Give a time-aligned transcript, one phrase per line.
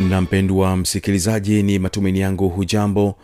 [0.00, 3.14] na mpendwa msikilizaji ni matumaini yangu hujambo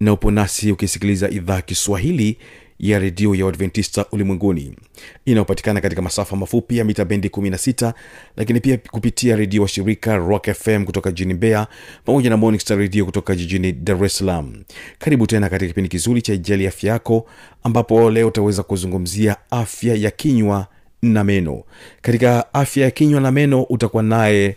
[0.00, 2.38] na upo nasi ukisikiliza idhaa kiswahili
[2.78, 4.76] ya redio ya uadventista ulimwenguni.
[5.24, 7.92] Inayopatikana katika masafa mafupi ya mita bendi 16
[8.36, 11.66] lakini pia kupitia redio wa shirika rock fm kutoka jijini mbeya
[12.04, 14.64] pamoja na morning redio kutoka jijini dar es salaam.
[14.98, 17.26] Karibu tena katika kipindi kizuri cha ijali afya yako
[17.62, 20.66] ambapo leo utaweza kuzungumzia afya ya kinywa
[21.02, 21.62] na meno.
[22.02, 24.56] Katika afya ya kinywa na meno utakuwa naye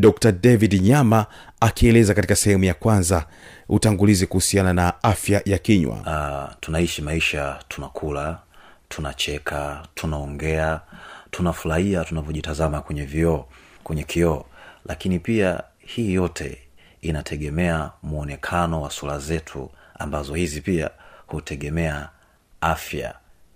[0.00, 1.26] dr david nyama
[1.60, 3.26] akieleza katika sehemu ya kwanza
[3.68, 5.94] utangulizi kuhusiana na afya ya kinywa.
[5.96, 8.38] Uh, tunaishi maisha tunakula
[8.88, 10.80] tunacheka tunaongea
[11.30, 13.44] tunafurahia tunavyojitazama kwenye vioo
[13.84, 14.44] kwenye kioo.
[14.86, 16.58] Lakini pia hii yote
[17.00, 20.90] inategemea mwonekano wa sura zetu ambazo hizi pia
[21.26, 22.08] hutegemea
[22.60, 23.14] afya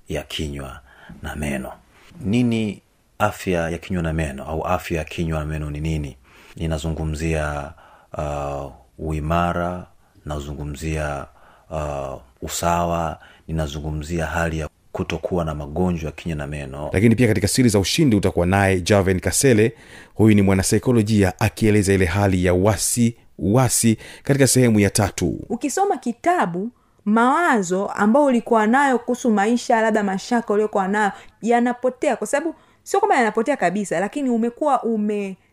[0.09, 0.81] ya kinywa
[1.23, 1.73] na meno.
[2.20, 2.83] Nini
[3.19, 6.17] afya ya kinywa na meno au afya ya kinywa na meno ni nini
[6.57, 7.73] ninazungumzia
[8.19, 9.87] uh, uimara
[10.25, 11.27] nazungumzia
[11.70, 16.91] uh, usawa ninazungumzia hali ya kutokuwa na magonjwa ya kinywa na meno.
[16.92, 19.73] Lakini pia katika siri za ushindi utakuwa naye javen kasele.
[20.14, 25.39] Huyu ni mwanasaikolojia akieleza ile hali ya wasi wasi katika sehemu ya tatu.
[25.48, 26.70] Ukisoma kitabu
[27.05, 33.17] mawazo ambayo ulikuwa nayo kuhusu maisha labda mashaka uliokuwa nayo yanapotea kwa sababu sio kwamba
[33.17, 34.83] yanapotea kabisa lakini umekuwa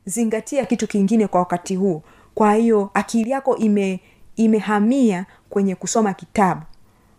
[0.05, 2.03] umezingatia kitu kingine kwa wakati huo.
[2.35, 3.99] Kwa hiyo akili yako ime
[4.35, 6.61] imehamia kwenye kusoma kitabu.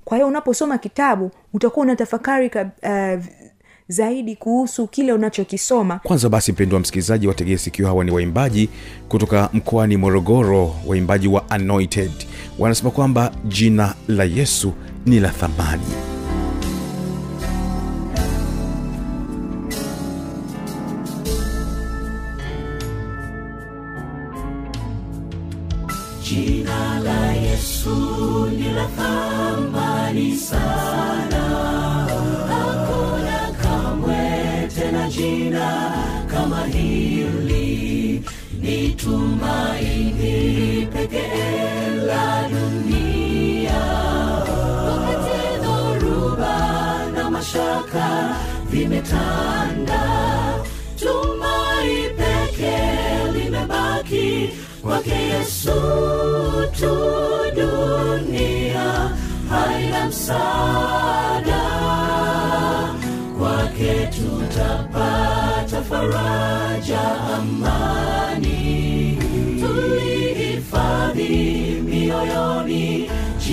[0.04, 2.50] Kwa hiyo unaposoma kitabu utakuwa unatafakari
[2.82, 3.24] uh,
[3.88, 5.98] zaidi kuhusu kile unachokisoma.
[6.02, 8.70] Kwanza basi mpendo wa msikilizaji wategee sikio hawa ni waimbaji
[9.08, 12.10] kutoka mkoani morogoro waimbaji wa anointed.
[12.58, 14.72] Wanasema kwamba jina la yesu
[15.06, 16.13] ni la thamani
[38.96, 43.80] tumaini pekee la dunia.
[44.88, 46.56] Wakati dhoruba
[47.14, 48.36] na mashaka
[48.70, 50.02] vimetanda,
[50.98, 54.50] tumai pekee limebaki
[54.82, 55.80] kwake Yesu
[56.78, 56.94] tu,
[57.56, 59.10] dunia
[59.50, 61.03] haina msaada,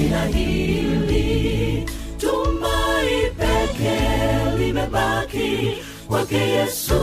[0.01, 1.85] jina hili,
[2.17, 3.97] tumai peke
[4.57, 6.99] limebaki kwake Yesu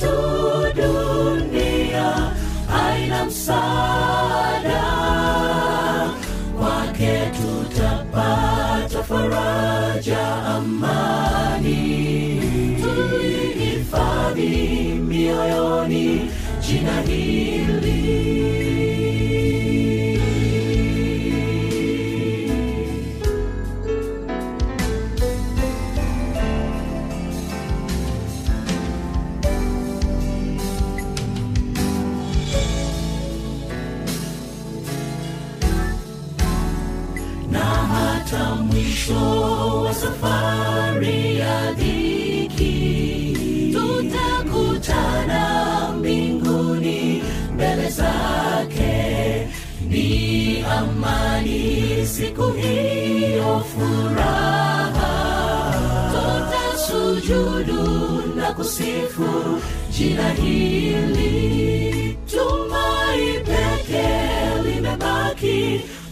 [0.00, 0.16] tu,
[0.76, 2.32] dunia
[2.84, 4.82] aina msaada,
[6.58, 11.80] kwake tutapata faraja, amani.
[12.82, 14.48] Tulihifadhi
[15.08, 16.30] mioyoni
[16.66, 18.09] jina hili.
[39.00, 43.36] Mwisho wa safari ya dhiki.
[43.72, 45.42] Tutakutana
[45.98, 47.22] mbinguni
[47.54, 49.46] mbele zake.
[49.88, 55.10] Ni amani siku hiyo furaha.
[56.12, 59.60] Tutasujudu na kusifu
[59.98, 61.79] jina hili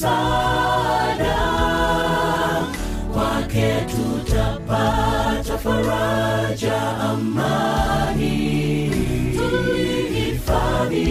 [0.00, 1.36] msaada
[3.12, 8.90] kwake tutapata faraja amani.
[9.36, 11.04] Tulihifadhi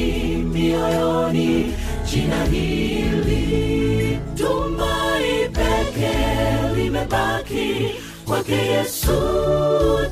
[0.54, 1.74] mioyoni
[2.12, 6.16] jina hili tumai peke
[6.76, 7.90] limebaki.
[8.26, 9.12] Kwake yesu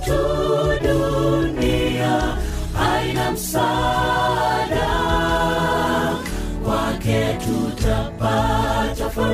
[0.05, 0.17] tu
[0.83, 2.37] dunia
[2.93, 4.36] aina msaada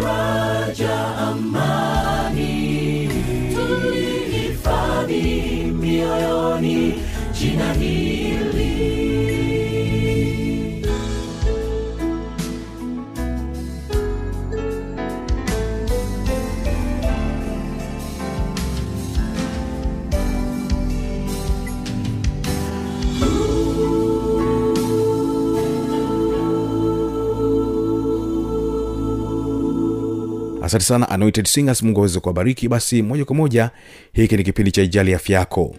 [0.02, 0.96] faraja
[1.28, 2.03] amani
[30.74, 32.68] asante sana anointed singers mungu aweze kuwabariki.
[32.68, 33.70] Basi moja kwa moja
[34.14, 35.76] hiki ni kipindi cha ijali afya yako.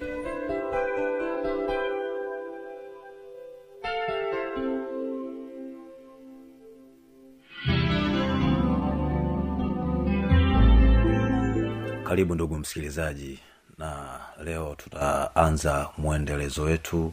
[12.08, 13.38] Karibu ndugu msikilizaji
[13.78, 17.12] na leo tutaanza mwendelezo wetu.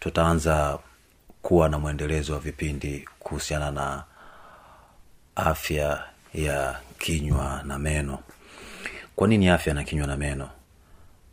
[0.00, 0.78] Tutaanza
[1.42, 4.04] kuwa na mwendelezo wa vipindi kuhusiana na
[5.36, 6.02] afya
[6.34, 8.18] ya kinywa na meno.
[9.16, 10.50] Kwa nini afya na kinywa na meno?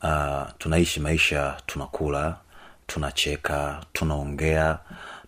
[0.03, 2.37] Uh, tunaishi maisha tunakula
[2.87, 4.79] tunacheka tunaongea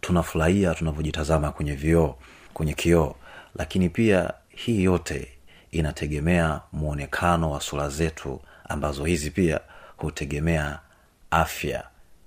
[0.01, 2.16] tunafurahia tunavyojitazama kwenye vioo
[2.54, 3.16] kwenye kioo.
[3.56, 5.28] Lakini pia hii yote
[5.72, 9.60] inategemea mwonekano wa sura zetu ambazo hizi pia
[9.98, 10.80] hutegemea
[11.31, 11.84] afya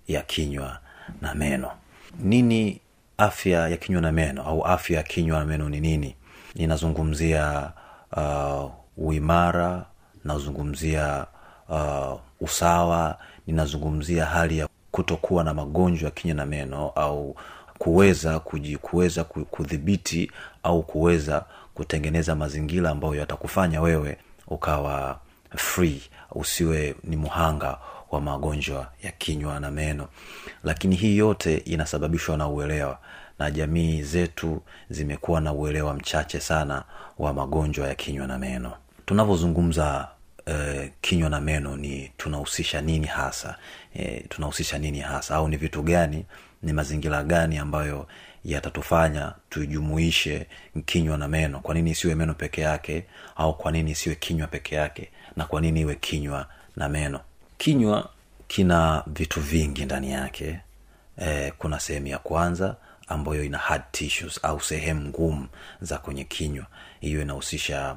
[0.09, 0.79] ya kinywa
[1.21, 1.71] na meno.
[2.19, 2.81] Nini
[3.19, 6.17] afya ya kinywa na meno au afya ya kinywa na meno ni nini?
[6.55, 7.73] Ninazungumzia
[8.17, 9.85] uh, uimara
[10.25, 11.27] nazungumzia
[11.69, 17.37] uh, usawa ninazungumzia hali ya kutokuwa na magonjwa ya kinywa na meno au
[17.79, 18.41] kuweza
[18.81, 20.31] kuweza kudhibiti
[20.63, 25.19] au kuweza kutengeneza mazingira ambayo yatakufanya wewe ukawa
[25.57, 26.03] free
[26.33, 27.79] usiwe ni muhanga
[28.11, 30.09] wa magonjwa ya kinywa na meno.
[30.65, 32.99] Lakini hii yote inasababishwa na uelewa
[33.39, 36.83] na jamii zetu zimekuwa na uelewa mchache sana
[37.21, 38.73] wa magonjwa ya kinywa na meno.
[39.07, 40.09] Tunavyozungumza
[40.47, 43.57] eh, kinywa na meno ni tunahusisha nini hasa?
[43.95, 45.35] Eh, tunahusisha nini hasa?
[45.35, 46.25] Au ni vitu gani
[46.63, 48.07] ni mazingira gani ambayo
[48.45, 50.47] yatatufanya tujumuishe
[50.85, 51.61] kinywa na meno?
[51.61, 53.05] Kwa nini isiwe meno peke yake
[53.37, 56.47] au kwa nini isiwe kinywa peke yake na kwa nini iwe kinywa
[56.77, 57.21] na meno?
[57.59, 58.11] Kinywa
[58.49, 60.61] kina vitu vingi ndani yake.
[61.19, 62.77] Eh, kuna sehemu ya kwanza
[63.09, 65.47] ambayo ina hard tissues au sehemu ngumu
[65.81, 66.67] za kwenye kinywa
[67.01, 67.97] hiyo inahusisha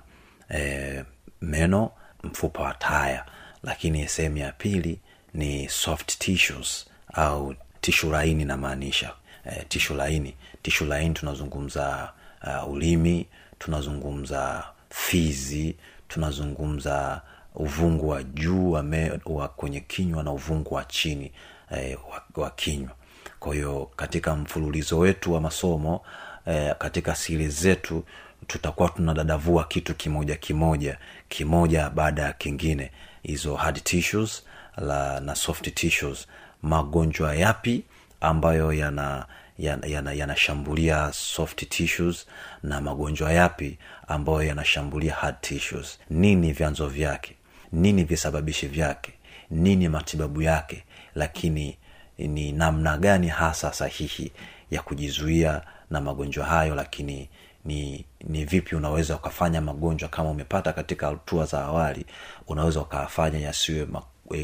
[0.55, 1.03] e,
[1.41, 1.91] meno
[2.23, 3.25] mfupa wa taya.
[3.63, 4.99] Lakini sehemu ya pili
[5.33, 9.13] ni soft tissues au tishu laini namaanisha
[9.45, 10.35] e, tishu laini.
[10.61, 13.27] Tishu laini tunazungumza uh, ulimi
[13.59, 15.75] tunazungumza fizi
[16.07, 17.21] tunazungumza
[17.55, 21.31] uvungu wa juu wa, me, wa kwenye kinywa na uvungu wa chini
[21.71, 22.91] eh, wa, wa kinywa.
[23.39, 26.01] Kwa hiyo katika mfululizo wetu wa masomo
[26.45, 28.03] eh, katika siri zetu
[28.47, 30.97] tutakuwa tunadadavua kitu kimoja kimoja
[31.29, 32.91] kimoja baada ya kingine.
[33.23, 34.43] Hizo hard tissues
[34.77, 36.27] la, na soft tissues.
[36.61, 37.83] Magonjwa yapi
[38.21, 39.25] ambayo yana
[39.59, 42.25] yanashambulia yana, yana soft tissues
[42.63, 45.99] na magonjwa yapi ambayo yanashambulia hard tissues?
[46.09, 47.35] Nini vyanzo vyake?
[47.71, 49.13] Nini visababishi vyake?
[49.49, 50.83] Nini matibabu yake?
[51.15, 51.77] Lakini
[52.17, 54.31] ni namna gani hasa sahihi
[54.71, 57.29] ya kujizuia na magonjwa hayo lakini
[57.65, 62.05] ni ni vipi unaweza ukafanya magonjwa kama umepata katika hatua za awali
[62.47, 63.87] unaweza ukafanya yasiwe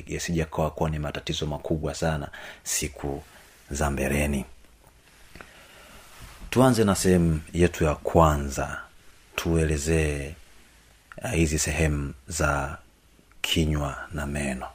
[0.07, 2.27] yasija kuwa ni matatizo makubwa sana
[2.63, 3.23] siku
[3.71, 4.45] za mbeleni.
[6.49, 8.81] Tuanze na sehemu yetu ya kwanza.
[9.35, 10.35] Tuelezee
[11.23, 12.77] uh, hizi sehemu za
[13.41, 14.67] kinywa na meno.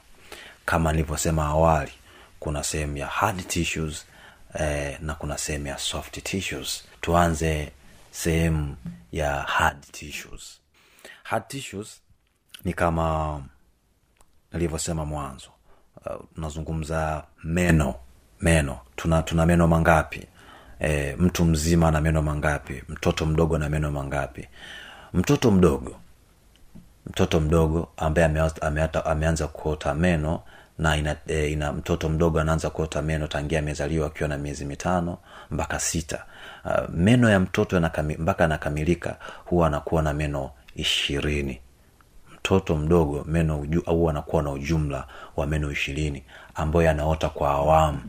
[0.65, 1.93] Kama nilivyosema awali
[2.41, 4.05] kuna sehemu ya hard tissues
[4.61, 6.85] eh, na kuna sehemu ya soft tissues.
[7.01, 7.73] Tuanze
[8.15, 8.77] sehemu
[9.13, 10.61] ya hard tissues.
[11.23, 12.01] Hard tissues
[12.65, 13.43] ni kama
[14.53, 15.49] nilivyosema mwanzo
[16.07, 17.95] uh, meno
[18.41, 18.79] meno.
[18.97, 20.27] Tuna tuna meno mangapi?
[20.81, 22.83] E, mtu mzima na meno mangapi?
[22.89, 24.49] Mtoto mdogo na meno mangapi?
[25.13, 25.97] Mtoto mdogo
[27.07, 30.43] mtoto mdogo ambaye ameanza, ameanza kuota meno
[30.79, 35.19] na ina, e, ina mtoto mdogo anaanza kuota meno tangia amezaliwa akiwa na miezi mitano
[35.51, 36.25] mpaka sita
[36.65, 37.81] uh, meno ya mtoto
[38.19, 41.61] mpaka anakamilika huwa anakuwa na meno ishirini.
[42.35, 45.07] Mtoto mdogo meno au anakuwa na ujumla
[45.37, 46.23] wa meno ishirini
[46.55, 48.01] ambayo yanaota kwa awamu.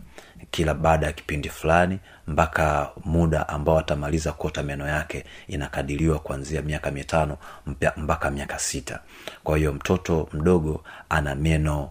[0.52, 6.92] Kila baada ya kipindi fulani mpaka muda ambao atamaliza kuota meno yake inakadiriwa kuanzia miaka
[6.92, 7.38] mitano
[7.98, 9.00] mpaka miaka sita.
[9.44, 11.90] Kwa hiyo mtoto mdogo ana meno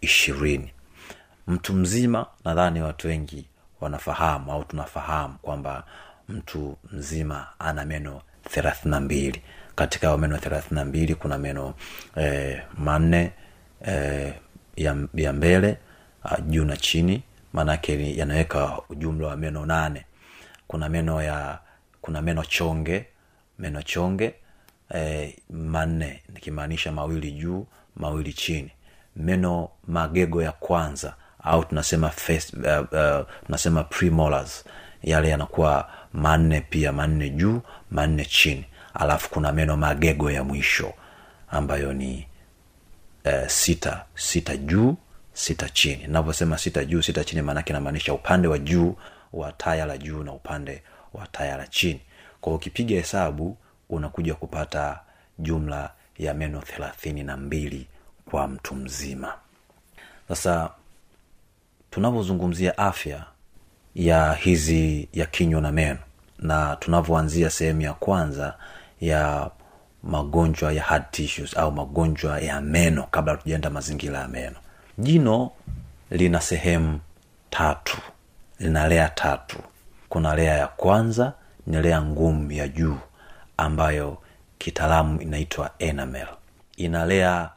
[0.00, 0.72] ishirini.
[1.46, 3.46] Mtu mzima nadhani watu wengi
[3.80, 5.84] wanafahamu au tunafahamu kwamba
[6.28, 8.20] mtu mzima ana meno
[8.50, 9.42] thelathini na mbili.
[9.74, 11.74] Katika meno thelathini na mbili kuna meno
[12.16, 13.32] eh, manne
[13.86, 14.34] eh,
[14.76, 15.76] ya, ya mbele
[16.24, 17.22] uh, juu na chini.
[17.52, 20.04] Maanake yanaweka ujumla wa meno nane.
[20.66, 21.58] Kuna meno ya
[22.00, 23.06] kuna meno chonge
[23.58, 24.34] meno chonge
[24.94, 27.66] eh, manne nikimaanisha mawili juu
[27.96, 28.70] mawili chini.
[29.16, 31.14] Meno magego ya kwanza
[31.48, 34.64] au tunasema face, uh, uh, tunasema premolars.
[35.02, 38.64] Yale yanakuwa manne pia manne juu manne chini.
[38.94, 40.92] Alafu kuna meno magego ya mwisho
[41.50, 42.26] ambayo ni
[43.24, 44.96] uh, sita sita juu
[45.32, 46.06] sita chini.
[46.06, 48.96] Navyosema sita juu sita chini maanake namaanisha upande wa juu
[49.32, 50.82] wa taya la juu na upande
[51.14, 52.00] wa taya la chini.
[52.40, 53.56] Kwa ukipiga hesabu
[53.88, 55.00] unakuja kupata
[55.38, 57.86] jumla ya meno thelathini na mbili
[58.30, 59.34] kwa mtu mzima.
[60.28, 60.70] Sasa
[61.90, 63.24] tunavyozungumzia afya
[63.94, 65.98] ya hizi ya kinywa na meno
[66.38, 68.54] na tunavyoanzia sehemu ya kwanza
[69.00, 69.50] ya
[70.02, 74.56] magonjwa ya hard tissues au magonjwa ya meno kabla tujaenda mazingira ya meno.
[74.98, 75.50] Jino
[76.10, 77.00] lina sehemu
[77.50, 77.98] tatu
[78.58, 79.58] lina lea tatu.
[80.08, 81.32] Kuna lea ya kwanza
[81.66, 82.96] ni lea ngumu ya juu
[83.56, 84.18] ambayo
[84.58, 86.26] kitaalamu inaitwa enamel.
[86.76, 87.50] Ina lea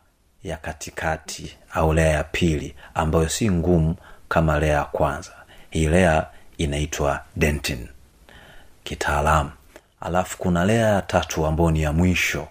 [0.43, 3.95] ya katikati au lea ya pili ambayo si ngumu
[4.31, 5.31] kama lea ya kwanza.
[5.69, 7.87] Hii lea inaitwa dentin.
[8.83, 9.51] Kitaalamu.
[10.01, 12.47] Alafu kuna lea ya tatu ambayo ni ya mwisho.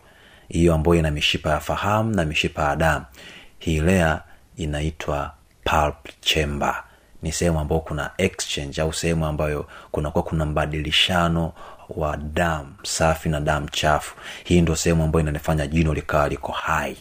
[0.48, 3.04] Hiyo ambayo ina mishipa ya fahamu na mishipa ya damu.
[3.58, 4.22] Hii lea
[4.56, 5.34] inaitwa
[5.64, 6.84] pulp chamber.
[7.22, 11.52] Ni sehemu ambayo kuna exchange au sehemu ambayo kunakuwa kuna mbadilishano
[11.88, 14.14] wa damu safi na damu chafu.
[14.44, 16.96] Hii ndo sehemu ambayo inanifanya jino likawa liko hai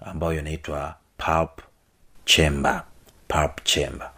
[0.00, 1.60] ambayo inaitwa pulp
[2.24, 2.82] chamber
[3.28, 4.10] pulp chamber.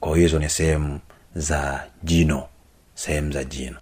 [0.00, 1.00] Kwa hizo ni sehemu
[1.34, 2.46] za jino
[2.94, 3.76] sehemu za jino.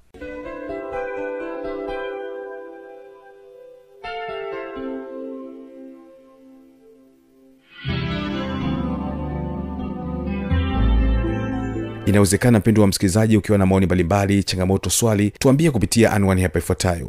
[12.07, 17.09] Inawezekana mpendo wa msikilizaji ukiwa na maoni mbalimbali changamoto swali tuambie kupitia anwani hapa ifuatayo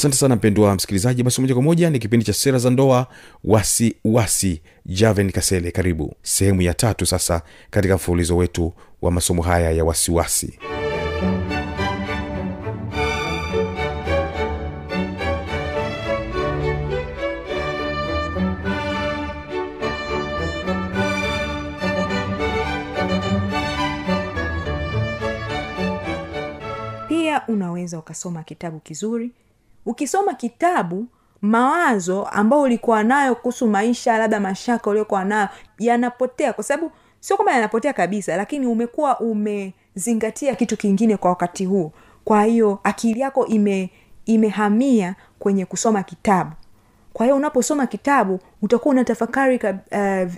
[0.00, 1.22] asante sana mpendwa msikilizaji.
[1.22, 3.06] Basi moja kwa moja ni kipindi cha sera za ndoa
[3.44, 5.70] wasi wasi javen kasele.
[5.70, 6.14] Karibu.
[6.22, 10.58] Sehemu ya tatu sasa katika mfululizo wetu wa masomo haya ya wasiwasi wasi.
[27.08, 29.30] pia unaweza ukasoma kitabu kizuri
[29.86, 31.06] ukisoma kitabu
[31.42, 37.52] mawazo ambayo ulikuwa nayo kuhusu maisha labda mashaka uliokuwa nayo yanapotea kwa sababu sio kwamba
[37.52, 41.92] yanapotea kabisa lakini umekuwa umezingatia kitu kingine kwa wakati huo.
[42.24, 43.90] Kwa hiyo akili yako ime
[44.26, 46.50] imehamia kwenye kusoma kitabu.
[47.12, 49.60] Kwa hiyo unaposoma kitabu utakuwa unatafakari
[49.92, 50.32] uh,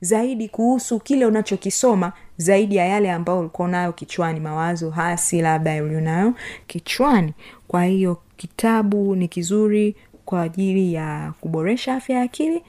[0.00, 4.40] zaidi kuhusu kile unachokisoma zaidi ya yale ambayo ulikuwa nayo kichwani.
[4.40, 6.34] Mawazo hasi labda ulionayo
[6.66, 7.34] kichwani.
[7.68, 12.62] Kwa hiyo kitabu ni kizuri kwa ajili ya kuboresha afya ya akili.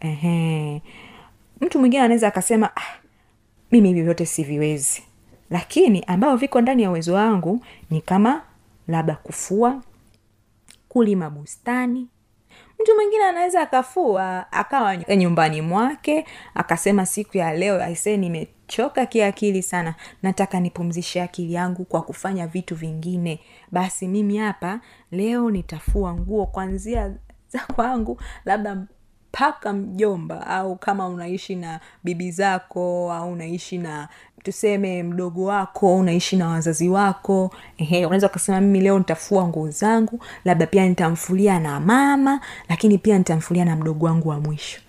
[0.00, 0.82] Ehe.
[1.60, 2.98] mtu mwingine anaweza akasema ah,
[3.70, 5.02] mimi hivi siviwezi.
[5.50, 8.42] Lakini ambavyo viko ndani ya uwezo wangu ni kama
[8.88, 9.82] labda kufua
[10.88, 12.08] kulima bustani.
[12.82, 18.16] Mtu mwingine anaweza akafua akawa nyumbani mwake akasema siku ya leo aisee
[18.70, 19.94] nimechoka kiakili sana.
[20.22, 23.40] Nataka nipumzishe akili yangu kwa kufanya vitu vingine.
[23.72, 27.12] Basi mimi hapa leo nitafua nguo kwanzia
[27.48, 28.74] za kwangu labda
[29.32, 34.08] mpaka mjomba au kama unaishi na bibi zako au unaishi na
[34.42, 37.50] tuseme mdogo wako unaishi na wazazi wako.
[37.78, 43.18] Ehe unaweza ukasema mimi leo nitafua nguo zangu labda pia nitamfulia na mama lakini pia
[43.18, 44.80] nitamfulia na mdogo wangu wa mwisho.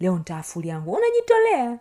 [0.00, 0.96] Leo nitaafulia nguo.
[0.98, 1.78] Unajitolea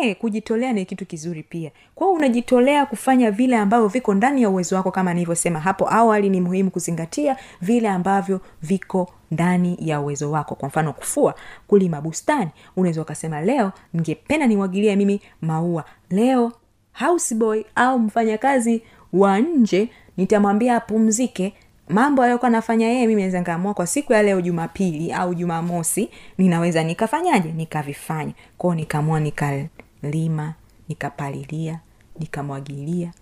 [0.00, 1.70] E, kujitolea ni kitu kizuri pia.
[1.94, 6.30] Kwa hiyo unajitolea kufanya vile ambavyo viko ndani ya uwezo wako kama nilivyosema hapo awali
[6.30, 10.54] ni muhimu kuzingatia vile ambavyo viko ndani ya uwezo wako.
[10.54, 11.34] Kwa mfano kufua
[11.66, 12.50] kulima bustani.
[12.76, 15.84] Unaweza ukasema leo ningependa nimwagilie mimi maua.
[16.10, 16.52] Leo
[16.92, 18.82] houseboy au mfanyakazi
[19.12, 21.54] wa nje nitamwambia apumzike
[21.92, 26.84] mambo aliyokuwa nafanya yeye mimi naweza nikaamua kwa siku ya leo jumapili au jumamosi ninaweza
[26.84, 27.52] nikafanyaje?
[27.52, 28.32] Nikavifanya.
[28.58, 30.54] Kwao nikaamua nikalima
[30.88, 31.80] nikapalilia
[32.18, 33.12] nikamwagilia.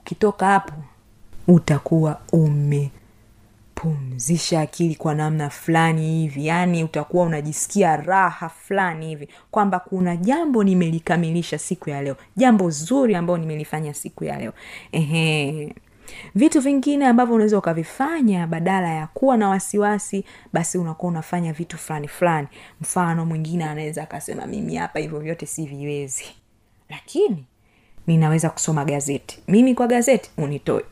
[0.00, 0.72] Ukitoka hapo
[1.48, 2.20] utakuwa
[3.76, 6.46] umepumzisha akili kwa namna fulani hivi.
[6.46, 9.28] Yaani utakuwa unajisikia raha fulani hivi.
[9.50, 12.16] Kwamba kuna jambo nimelikamilisha siku ya leo.
[12.36, 14.52] Jambo zuri ambayo nimelifanya siku ya leo.
[14.92, 15.74] Ehe
[16.34, 22.08] vitu vingine ambavyo unaweza ukavifanya badala ya kuwa na wasiwasi basi unakuwa unafanya vitu fulani
[22.08, 22.48] fulani.
[22.80, 26.24] Mfano mwingine anaweza akasema mimi hapa hivyo vyote siviwezi.
[26.90, 27.44] Lakini
[28.06, 29.42] ninaweza kusoma gazeti.
[29.48, 30.84] Mimi kwa gazeti unitoe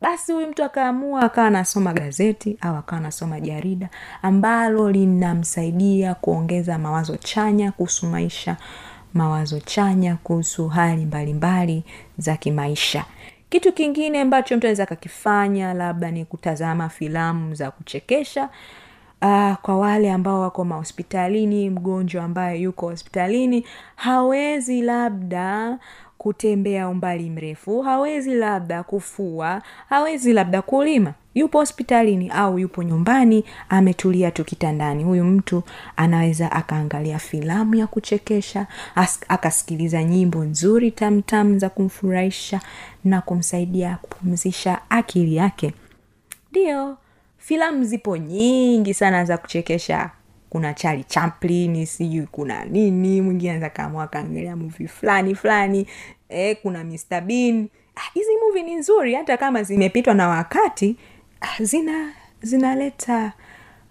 [0.00, 3.88] basi huyu mtu akaamua akawa anasoma gazeti au akawa anasoma jarida
[4.22, 8.56] ambalo linamsaidia kuongeza mawazo chanya kuhusu maisha
[9.14, 11.84] mawazo chanya kuhusu hali mbalimbali
[12.18, 13.04] za kimaisha
[13.48, 18.48] kitu kingine ambacho mtu anaweza akakifanya labda ni kutazama filamu za kuchekesha
[19.22, 25.78] uh, kwa wale ambao wako mahospitalini mgonjwa ambaye yuko hospitalini hawezi labda
[26.18, 31.14] kutembea umbali mrefu hawezi labda kufua hawezi labda kulima.
[31.34, 35.04] Yupo hospitalini au yupo nyumbani ametulia tu kitandani.
[35.04, 35.62] Huyu mtu
[35.96, 38.66] anaweza akaangalia filamu ya kuchekesha
[39.28, 42.60] akasikiliza nyimbo nzuri tamtam za kumfurahisha
[43.04, 45.72] na kumsaidia kupumzisha akili yake.
[46.50, 46.96] Ndio
[47.38, 50.10] filamu zipo nyingi sana za kuchekesha
[50.50, 55.86] kuna chali chaplin sijui kuna nini mwingine anaweza kaamua akaangalia muvi fulani fulani
[56.28, 57.68] e, kuna mr bean.
[57.96, 60.96] Ah, hizi muvi ni nzuri hata kama zimepitwa na wakati
[61.40, 63.32] ah, zina zinaleta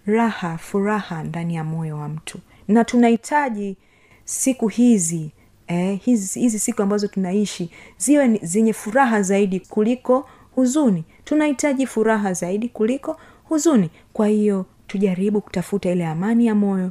[0.06, 2.38] raha furaha ndani ya moyo wa mtu.
[2.68, 3.76] Na tunahitaji
[4.24, 5.30] siku hizi
[5.66, 11.04] eh, hizi, hizi siku ambazo tunaishi ziwe zenye furaha zaidi kuliko huzuni.
[11.24, 13.90] Tunahitaji furaha zaidi kuliko huzuni.
[14.12, 16.90] Kwa hiyo tujaribu kutafuta ile amani ya moyo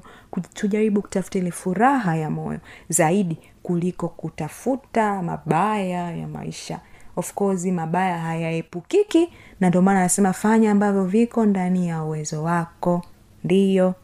[0.54, 6.80] tujaribu kutafuta ile furaha ya moyo zaidi kuliko kutafuta mabaya ya maisha.
[7.16, 9.30] Of course mabaya hayaepukiki
[9.60, 13.02] na ndio maana anasema fanya ambavyo viko ndani ya uwezo wako.
[13.44, 13.96] Ndiyo.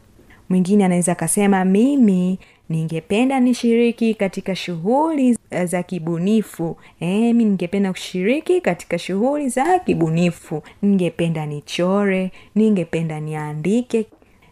[0.48, 2.38] Mwingine anaweza akasema mimi
[2.74, 6.76] ningependa nishiriki katika shughuli eh, za kibunifu.
[7.00, 10.62] E, mi ningependa kushiriki katika shughuli za kibunifu.
[10.82, 14.06] Ningependa nichore ningependa niandike.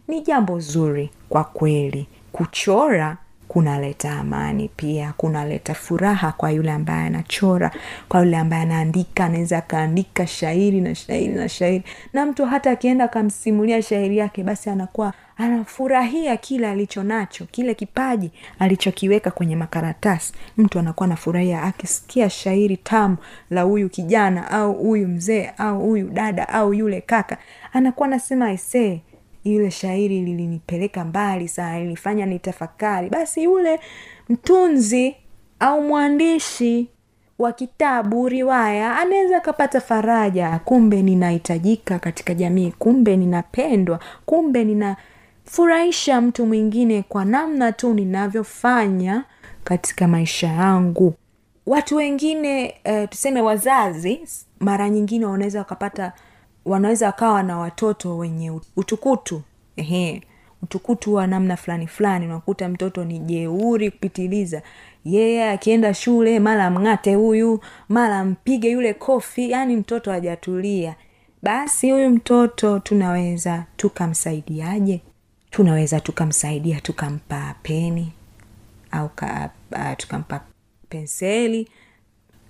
[0.09, 2.07] Ni jambo zuri kwa kweli.
[2.33, 3.17] Kuchora
[3.53, 7.71] kunaleta amani pia kunaleta furaha kwa yule ambaye anachora
[8.09, 11.83] kwa yule ambaye anaandika anaweza akaandika shairi na shairi na shairi.
[12.13, 18.31] Na mtu hata akienda akamsimulia shairi yake basi anakuwa anafurahia kile alicho nacho kile kipaji
[18.59, 20.33] alichokiweka kwenye makaratasi.
[20.57, 23.17] Mtu anakuwa anafurahia akisikia shairi tamu
[23.51, 27.37] la huyu kijana au huyu mzee au huyu dada au yule kaka.
[27.73, 29.01] Anakuwa anasema aisee
[29.45, 33.11] ile shairi lilinipeleka mbali sana lilifanya nitafakari.
[33.11, 33.81] Basi yule
[34.29, 35.17] mtunzi
[35.61, 36.89] au mwandishi
[37.39, 40.61] wa kitabu riwaya anaweza akapata faraja.
[40.65, 49.25] Kumbe ninahitajika katika jamii kumbe ninapendwa kumbe ninafurahisha mtu mwingine kwa namna tu ninavyofanya
[49.65, 51.15] katika maisha yangu.
[51.67, 54.21] Watu wengine uh, tuseme wazazi
[54.61, 56.13] mara nyingine wanaweza wakapata
[56.65, 59.43] wanaweza wakawa na watoto wenye utukutu.
[59.77, 60.23] Ehe
[60.63, 62.27] utukutu wa namna fulani fulani.
[62.27, 64.63] Unakuta mtoto ni jeuri kupitiliza.
[65.05, 70.95] Yeye yeah, akienda shule mara mng'ate huyu mara mpige yule kofi yaani mtoto hajatulia.
[71.43, 75.01] Basi huyu mtoto tunaweza tukamsaidiaje?
[75.51, 78.13] Tunaweza tukamsaidia tukampa peni
[78.91, 80.41] au ka, uh, tukampa
[80.89, 81.69] penseli.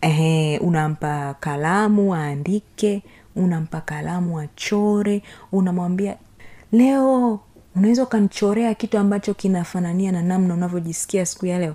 [0.00, 3.02] Ehe, unampa kalamu aandike
[3.36, 6.16] unampa kalamu achore unamwambia
[6.72, 7.40] leo
[7.76, 11.74] unaweza ukanichorea kitu ambacho kinafanania na namna unavyojisikia siku ya leo?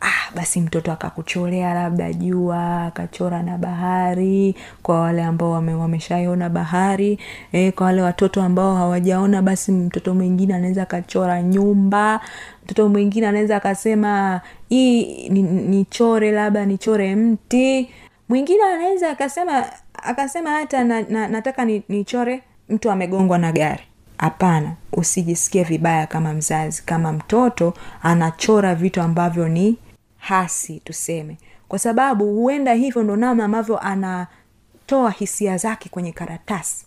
[0.00, 7.18] Ah basi mtoto akakuchorea labda jua akachora na bahari kwa wale ambao wame, wameshaiona bahari
[7.52, 12.20] e, kwa wale watoto ambao hawajaona basi mtoto mwingine anaweza akachora nyumba
[12.64, 17.90] mtoto mwingine anaweza akasema hii ni- nichore labda nichore mti.
[18.28, 19.64] Mwingine anaweza akasema
[20.02, 23.82] akasema hata na, na, nataka ni- nichore mtu amegongwa na gari.
[24.18, 29.76] Hapana usijisikie vibaya kama mzazi kama mtoto anachora vitu ambavyo ni
[30.18, 31.36] hasi tuseme.
[31.68, 36.86] Kwa sababu huenda hivyo ndo namna ambavyo anatoa hisia zake kwenye karatasi.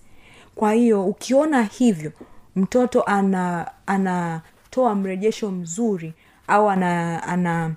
[0.55, 2.11] Kwa hiyo ukiona hivyo
[2.55, 6.13] mtoto ana anatoa mrejesho mzuri
[6.47, 7.71] au ana ana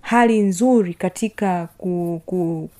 [0.00, 2.70] hali nzuri katika ku, ku,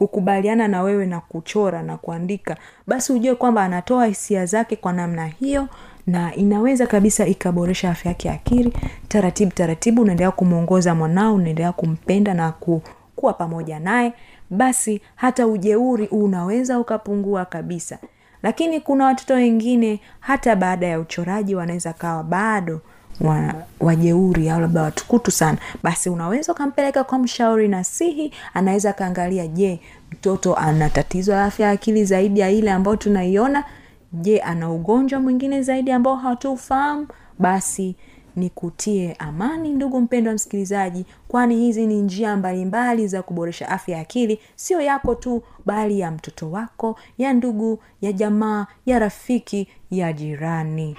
[0.00, 5.26] kukubaliana na wewe na kuchora na kuandika basi ujue kwamba anatoa hisia zake kwa namna
[5.26, 5.68] hiyo
[6.06, 8.72] na inaweza kabisa ikaboresha afya yake ya akili.
[9.08, 12.82] Taratibu taratibu unaendelea kumwongoza mwanao unaendelea kumpenda na ku,
[13.16, 14.12] kuwa pamoja naye
[14.50, 17.98] basi hata ujeuri unaweza ukapungua kabisa.
[18.42, 22.80] Lakini kuna watoto wengine hata baada ya uchoraji wanaweza kawa bado
[23.20, 29.80] wa, wajeuri au labda watukutu sana basi unaweza ukampeleka kwa mshauri nasihi anaweza akaangalia je
[30.12, 33.64] mtoto ana tatizo la afya ya akili zaidi ya ile ambayo tunaiona?
[34.12, 37.06] Je ana ugonjwa mwingine zaidi ambao hatuufahamu?
[37.38, 37.96] Basi
[38.36, 44.40] nikutie amani ndugu mpendwa msikilizaji kwani hizi ni njia mbalimbali za kuboresha afya ya akili.
[44.56, 50.96] Sio yako tu bali ya mtoto wako ya ndugu ya jamaa ya rafiki ya jirani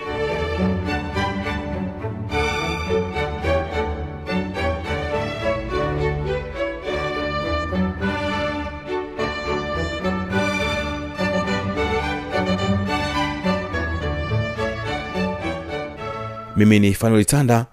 [16.55, 17.65] mimi ni fanuel tanda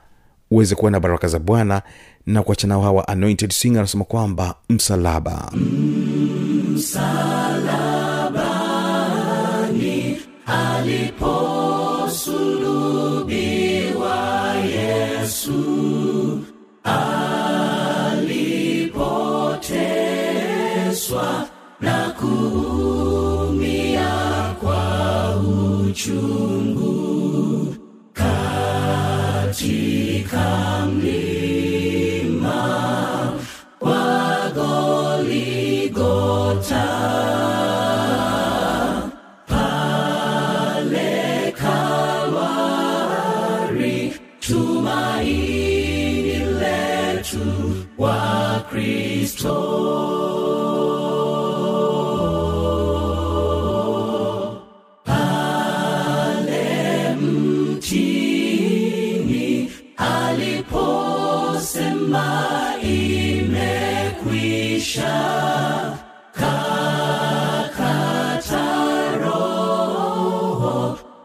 [0.50, 1.82] uweze kuwa na baraka za bwana
[2.26, 5.52] na kuachana hawa anointed singer anasema kwamba msalaba.
[10.46, 12.57] Aliposulubiwa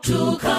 [0.03, 0.52] to come.